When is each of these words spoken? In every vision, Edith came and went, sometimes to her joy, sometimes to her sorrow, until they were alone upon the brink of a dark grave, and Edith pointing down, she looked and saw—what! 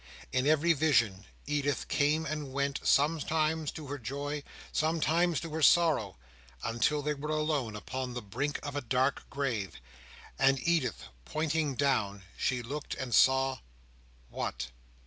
In 0.31 0.47
every 0.47 0.73
vision, 0.73 1.27
Edith 1.45 1.87
came 1.87 2.25
and 2.25 2.51
went, 2.51 2.79
sometimes 2.81 3.71
to 3.73 3.85
her 3.85 3.99
joy, 3.99 4.41
sometimes 4.71 5.39
to 5.41 5.51
her 5.51 5.61
sorrow, 5.61 6.17
until 6.63 7.03
they 7.03 7.13
were 7.13 7.29
alone 7.29 7.75
upon 7.75 8.15
the 8.15 8.21
brink 8.23 8.59
of 8.63 8.75
a 8.75 8.81
dark 8.81 9.29
grave, 9.29 9.75
and 10.39 10.57
Edith 10.67 11.03
pointing 11.23 11.75
down, 11.75 12.23
she 12.35 12.63
looked 12.63 12.95
and 12.95 13.13
saw—what! 13.13 14.69